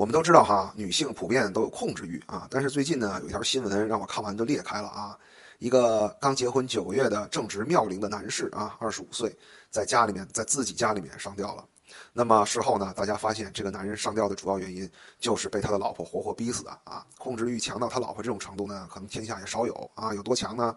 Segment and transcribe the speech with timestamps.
[0.00, 2.48] 我们都知道哈，女性普遍都有控制欲啊。
[2.50, 5.14] 但是最近呢，有一条新闻让我看完就裂开了啊。
[5.58, 9.36] 一个刚结婚九个月的正值妙龄的男士啊，二十五岁，
[9.68, 11.66] 在家里面，在自己家里面上吊了。
[12.14, 17.04] 那么事后呢，大家发现这个男人上吊的主要原因就是被他的老婆活活逼死的啊。
[17.18, 20.14] 控制欲强到他老婆这种程度呢，可能天下也少有啊。
[20.14, 20.74] 有多强呢？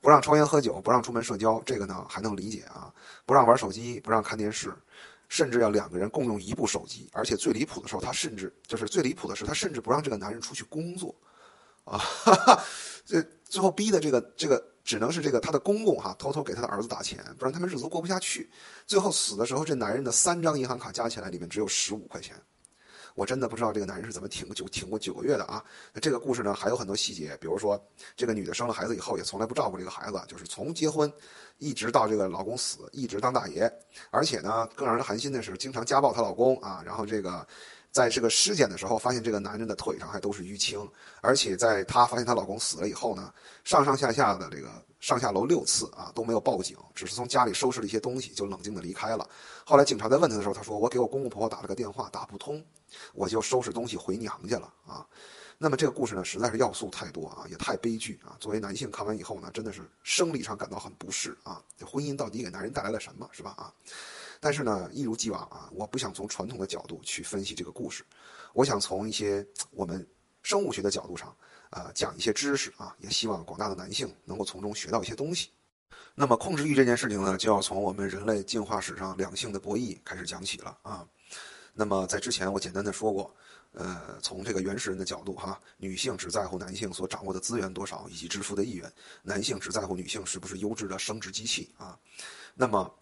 [0.00, 2.90] 不让抽烟喝酒，不让出门社交，这个呢还能理解啊。
[3.26, 4.72] 不让玩手机，不让看电视。
[5.28, 11.14] 甚至要两个人共用一部手机，而且最离谱的时候，他甚至就是最离谱的是，他甚至不让这个男人出去工作，
[11.84, 12.02] 啊，
[13.04, 18.50] 这最后逼的这个这个只能是这个他的公公哈，偷偷给他的儿子打钱，不然他们日子过不下去。
[18.86, 22.34] 最后死的时候，这男人的三张银行卡加起来里面只有十五块钱。
[23.18, 25.64] 我真的不知道这个男人是怎么挺过九挺过九个月的啊！
[25.92, 27.76] 那这个故事呢还有很多细节，比如说
[28.14, 31.12] 这个女的生了孩子以后也从来不照顾这个孩子，就是从结婚
[31.58, 33.68] 一直到这个老公死，一直当大爷，
[34.12, 37.44] 而且呢更让人寒心的是，经常家暴她老公啊，然后这个。
[37.98, 40.88] 在这个尸检的时候，发现这个男人的腿上还都是淤青，
[41.20, 49.28] 而且在她发现她老公死了以后呢，上上下下的这个上下楼六次啊都没有报警，只是从家里收拾了一些东西就冷静的离开了。
[49.64, 52.64] 后来警察在问他的时候，他说：“我给我公公婆婆打了个电话，打不通，
[53.14, 55.04] 我就收拾东西回娘家了啊。”
[55.58, 58.36] 那么这个故事呢，实在是要素太多啊，也太悲剧啊。
[58.38, 61.60] 作为男性看完以后呢，真的是生理上感到很不适啊。
[61.76, 63.74] 这婚姻到底给男人带来了什么，是吧啊？
[64.40, 68.04] 但是呢，一如既往啊，我不想从传统的角度去分析这个故事，
[68.52, 70.06] 我想从一些我们
[70.42, 71.36] 生物学的角度上
[71.70, 75.50] 啊讲一些知识啊，也希望广大的男性能够从中学到一些东西。
[76.14, 81.06] 那么控制欲这件事情呢，就要从我们人类进化史上两性的博弈开始讲起了啊。
[81.74, 83.34] 那么在之前我简单的说过，
[83.72, 88.92] 呃，从这个原始人的角度哈，女性只在乎男性所掌握的资源多少以及支付的意愿，
[89.22, 91.98] 男性只在乎女性是不是优质的生殖机器啊。
[92.54, 92.94] 那么。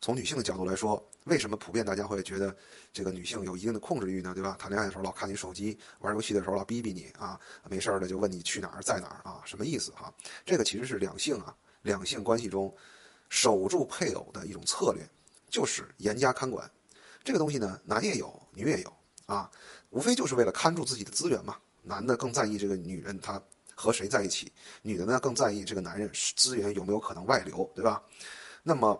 [0.00, 2.56] 从女性的角度来说，为什么普遍大家会觉得
[2.90, 4.32] 这个女性有一定的控制欲呢？
[4.32, 4.56] 对吧？
[4.58, 9.42] 谈恋爱的时候老看你手机，玩游戏的时候老逼逼你啊，没事儿的就问你去哪儿，在哪儿啊？
[9.44, 10.12] 什么意思哈？
[10.46, 12.74] 这个其实是两性啊，两性关系中
[13.28, 15.06] 守住配偶的一种策略，
[15.50, 16.68] 就是严加看管。
[17.22, 18.90] 这个东西呢，男也有，女也有
[19.26, 19.50] 啊，
[19.90, 21.58] 无非就是为了看住自己的资源嘛。
[21.82, 23.38] 男的更在意这个女人她
[23.74, 28.02] 和谁在一起，女的呢更在意这个男人资源有没有可能外流，对吧？
[28.62, 28.98] 那么。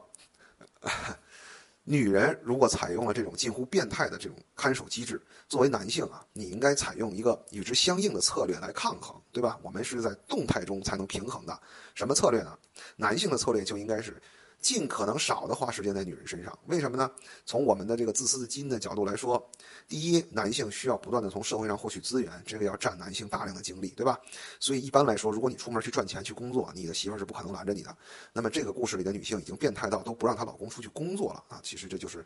[1.84, 9.58] 女人如果采用了这种近乎变态的这种看守机制，作为男性啊，你应该采用一个与之相应的策略来抗衡，对吧？
[9.62, 11.60] 我们是在动态中才能平衡的。
[11.94, 12.56] 什么策略呢？
[12.96, 14.20] 男性的策略就应该是。
[14.60, 17.10] 尽可能少的花时间在女人身上，为什么呢？
[17.46, 19.50] 从我们的这个自私的基因的角度来说，
[19.88, 24.20] 第一，男性需要不断的从社会上获取资源，这个要占男性大量的精力，对吧？
[24.58, 27.96] 所以一般来说，如果你出门去赚钱去工作，你的媳妇是不可能拦着你的。
[28.34, 31.60] 那么这个故事里的女性已经变态到都不让她老公出去工作了啊！
[31.62, 32.24] 其实这就是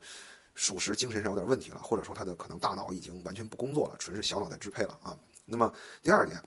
[0.57, 5.17] 属实精神上有点问题了，或者说她的可能大脑已经完全不工作了，纯是小脑在支配了啊。
[5.45, 5.73] 那么
[6.03, 6.43] 第二点，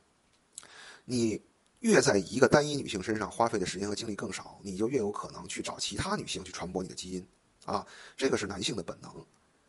[1.06, 1.42] 你。
[1.79, 7.27] 越在一个单一女性身上花费的时间和精力更少，你就越有可能去找其他女性去传播你的基因，
[7.65, 9.11] 啊，这个是男性的本能，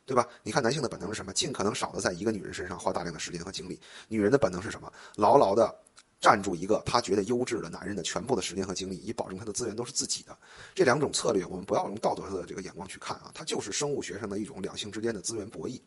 [0.06, 0.26] 对吧？
[0.42, 1.32] 你看男性的本能是什么？
[1.34, 3.78] 尽可能少的在一个女人身上花大量的时间和精力。
[4.08, 4.90] 女人的本能是什么？
[5.16, 5.78] 牢牢的
[6.18, 10.36] 站住一个她觉得优质的男人的全部的时间和精力，以保证他的资源都是自己的。
[10.74, 15.78] 这两种策略，我们不要用道德的这个眼光去看啊，它就是生物学上的一种两性之间的资源博弈。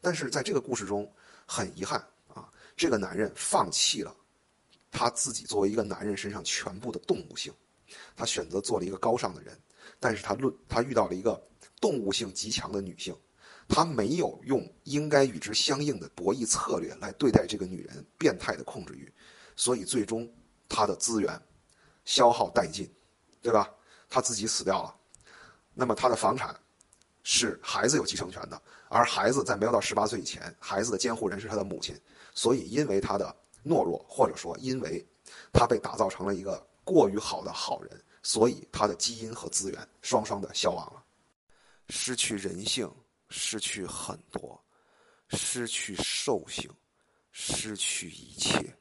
[0.00, 1.08] 但是在这个故事中，
[1.46, 4.12] 很遗憾啊，这个男人放弃了。
[4.94, 7.50] 他自己作为一个男人身上全部的动物性，
[8.14, 9.58] 他选择做了一个高尚的人，
[9.98, 11.42] 但是他论他遇到了一个
[11.80, 13.16] 动物性极强的女性，
[13.66, 19.10] 他没有用应该与之相应的博弈策略来对待这个女人变态的控制欲，
[19.56, 20.30] 所以最终
[20.68, 21.40] 他的资源
[22.04, 22.86] 消耗殆尽，
[23.40, 23.70] 对吧？
[24.10, 24.94] 他自己死掉了，
[25.72, 26.54] 那么他的房产
[27.22, 28.60] 是孩子有继承权的，
[28.90, 31.98] 而孩子在没有到十八岁以前，孩子的监护人是他的母亲，
[32.34, 33.34] 所以因为他的。
[33.64, 35.04] 懦弱，或者说，因为
[35.52, 41.04] 他被打造成了一个过于好的好人，所以他的基因和资源双双的消亡了，
[41.88, 42.90] 失去人性，
[43.28, 44.62] 失去很多，
[45.28, 46.70] 失去兽性，
[47.30, 48.74] 失去一切。